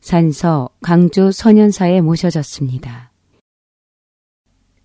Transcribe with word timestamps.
산서 0.00 0.70
강주 0.82 1.30
선현사에 1.32 2.00
모셔졌습니다. 2.00 3.12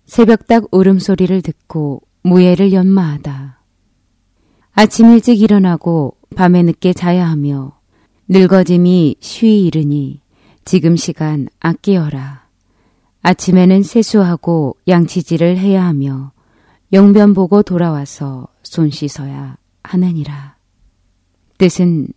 새벽닭 0.04 0.68
울음소리를 0.72 1.42
듣고 1.42 2.02
무예를 2.22 2.72
연마하다. 2.72 3.60
아침 4.72 5.10
일찍 5.10 5.40
일어나고 5.40 6.16
밤에 6.36 6.62
늦게 6.62 6.92
자야 6.92 7.28
하며 7.28 7.78
늙어짐이 8.28 9.16
쉬이 9.20 9.66
이르니 9.66 10.20
지금 10.64 10.96
시간 10.96 11.48
아끼어라. 11.60 12.46
아침에는 13.22 13.82
세수하고 13.82 14.76
양치질을 14.86 15.58
해야 15.58 15.84
하며 15.84 16.32
용변 16.92 17.34
보고 17.34 17.62
돌아와서 17.62 18.48
손 18.62 18.90
씻어야 18.90 19.56
하느니라. 19.82 20.56
뜻은 21.58 22.08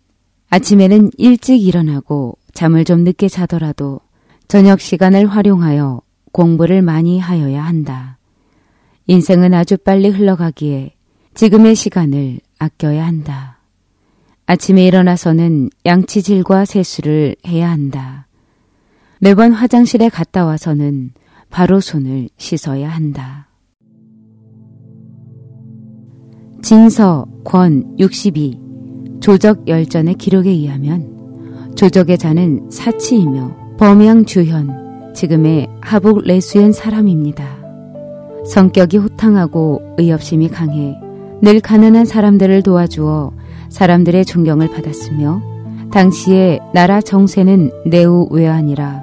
아침에는 0.50 1.10
일찍 1.16 1.62
일어나고 1.62 2.36
잠을 2.52 2.84
좀 2.84 3.04
늦게 3.04 3.28
자더라도 3.28 4.00
저녁 4.48 4.80
시간을 4.80 5.26
활용하여 5.26 6.02
공부를 6.32 6.82
많이 6.82 7.18
하여야 7.18 7.64
한다. 7.64 8.18
인생은 9.06 9.54
아주 9.54 9.76
빨리 9.76 10.08
흘러가기에 10.08 10.94
지금의 11.34 11.74
시간을 11.74 12.40
아껴야 12.58 13.06
한다. 13.06 13.58
아침에 14.46 14.84
일어나서는 14.84 15.70
양치질과 15.86 16.64
세수를 16.64 17.36
해야 17.46 17.70
한다. 17.70 18.26
매번 19.20 19.52
화장실에 19.52 20.08
갔다 20.08 20.44
와서는 20.44 21.12
바로 21.50 21.80
손을 21.80 22.28
씻어야 22.36 22.88
한다. 22.88 23.48
진서 26.62 27.26
권 27.44 27.96
62 27.98 28.58
조적 29.20 29.68
열전의 29.68 30.14
기록에 30.14 30.50
의하면 30.50 31.19
조적의 31.80 32.18
자는 32.18 32.68
사치이며 32.68 33.76
범양 33.78 34.26
주현 34.26 35.14
지금의 35.14 35.66
하북 35.80 36.20
레수현 36.26 36.72
사람입니다. 36.72 37.42
성격이 38.44 38.98
호탕하고 38.98 39.94
의협심이 39.96 40.50
강해 40.50 40.98
늘 41.40 41.60
가난한 41.60 42.04
사람들을 42.04 42.62
도와주어 42.64 43.32
사람들의 43.70 44.26
존경을 44.26 44.68
받았으며 44.68 45.40
당시에 45.90 46.60
나라 46.74 47.00
정세는 47.00 47.70
내우 47.86 48.28
외환이라 48.30 49.00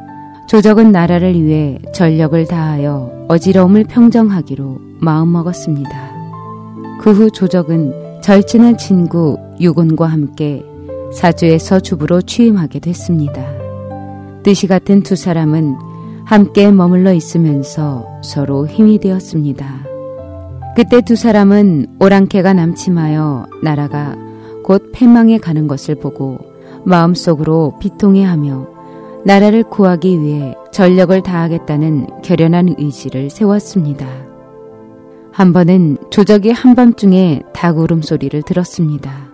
조적은 0.48 0.92
나라를 0.92 1.34
위해 1.44 1.80
전력을 1.96 2.46
다하여 2.46 3.26
어지러움을 3.28 3.86
평정하기로 3.86 4.82
마음먹었습니다. 5.00 5.90
그 7.02 7.10
후 7.10 7.32
조적은 7.32 8.22
절친한 8.22 8.78
친구 8.78 9.36
유곤과 9.60 10.06
함께 10.06 10.64
사주에서 11.14 11.80
주부로 11.80 12.22
취임하게 12.22 12.80
됐습니다. 12.80 13.46
뜻이 14.44 14.68
같은 14.68 15.04
두 15.04 15.16
사람은 15.16 15.76
함께 16.26 16.72
머물러 16.72 17.14
있으면서 17.14 18.06
서로 18.24 18.68
힘이 18.68 19.00
되었습니다. 19.00 19.86
그때 20.76 21.02
두 21.02 21.16
사람은 21.16 21.98
오랑캐가 22.00 22.54
남침하여 22.54 23.48
나라가 23.64 24.16
곧 24.64 24.92
패망해 24.94 25.38
가는 25.38 25.68
것을 25.68 25.96
보고 25.96 26.40
마음속으로 26.86 27.80
비통해하며 27.80 28.68
나라를 29.26 29.64
구하기 29.64 30.22
위해 30.22 30.56
전력을 30.72 31.22
다하겠다는 31.24 32.22
결연한 32.24 32.76
의지를 32.78 33.30
세웠습니다. 33.30 34.08
한 35.32 35.54
번은 35.54 35.98
조적이 36.10 36.52
한밤중에 36.52 37.42
닭 37.54 37.78
울음소리를 37.78 38.42
들었습니다. 38.44 39.27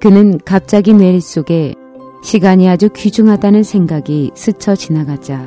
그는 0.00 0.38
갑자기 0.46 0.94
뇌리 0.94 1.20
속에 1.20 1.74
시간이 2.22 2.66
아주 2.70 2.88
귀중하다는 2.88 3.62
생각이 3.62 4.30
스쳐 4.34 4.74
지나가자 4.74 5.46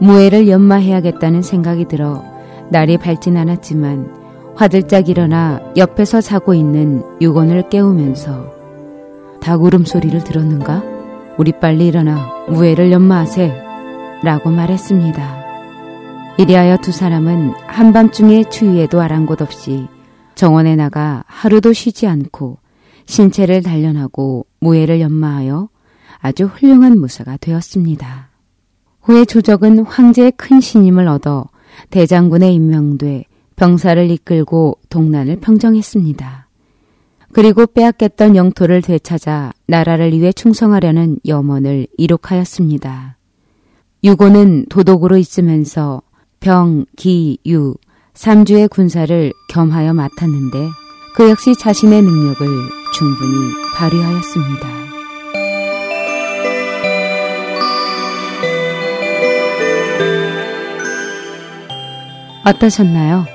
무예를 0.00 0.48
연마해야겠다는 0.48 1.42
생각이 1.42 1.84
들어 1.84 2.24
날이 2.70 2.98
밝진 2.98 3.36
않았지만 3.36 4.54
화들짝 4.56 5.08
일어나 5.08 5.60
옆에서 5.76 6.20
자고 6.20 6.54
있는 6.54 7.04
유건을 7.20 7.68
깨우면서 7.68 8.52
닭 9.40 9.62
울음소리를 9.62 10.24
들었는가? 10.24 10.82
우리 11.38 11.52
빨리 11.52 11.86
일어나 11.86 12.46
무예를 12.48 12.90
연마하세 12.90 13.52
라고 14.24 14.50
말했습니다. 14.50 15.44
이리하여 16.38 16.78
두 16.78 16.90
사람은 16.90 17.52
한밤중에 17.68 18.48
추위에도 18.48 19.00
아랑곳 19.00 19.40
없이 19.40 19.86
정원에 20.34 20.74
나가 20.74 21.22
하루도 21.28 21.72
쉬지 21.72 22.08
않고 22.08 22.63
신체를 23.06 23.62
단련하고 23.62 24.46
무예를 24.60 25.00
연마하여 25.00 25.68
아주 26.18 26.46
훌륭한 26.46 26.98
무사가 26.98 27.36
되었습니다. 27.36 28.30
후에 29.02 29.24
조적은 29.24 29.80
황제의 29.80 30.32
큰 30.36 30.60
신임을 30.60 31.06
얻어 31.08 31.46
대장군에 31.90 32.50
임명돼 32.52 33.24
병사를 33.56 34.10
이끌고 34.10 34.78
동난을 34.88 35.40
평정했습니다. 35.40 36.48
그리고 37.32 37.66
빼앗겼던 37.66 38.36
영토를 38.36 38.80
되찾아 38.80 39.52
나라를 39.66 40.12
위해 40.12 40.32
충성하려는 40.32 41.18
염원을 41.26 41.88
이룩하였습니다. 41.98 43.16
유고는 44.04 44.66
도독으로 44.68 45.16
있으면서 45.16 46.02
병, 46.40 46.84
기, 46.96 47.38
유, 47.46 47.74
삼주의 48.14 48.68
군사를 48.68 49.32
겸하여 49.48 49.94
맡았는데 49.94 50.68
그 51.16 51.28
역시 51.28 51.54
자신의 51.58 52.02
능력을 52.02 52.83
충분히 52.94 53.52
발휘하였습니다. 53.74 54.68
어떠셨나요? 62.44 63.26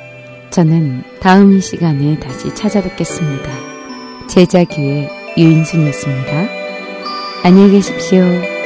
저는 0.49 1.03
다음 1.19 1.59
시간에 1.59 2.17
다시 2.19 2.53
찾아뵙겠습니다. 2.55 3.49
제자교회 4.29 5.09
유인순이었습니다. 5.37 6.47
안녕히 7.43 7.71
계십시오. 7.71 8.58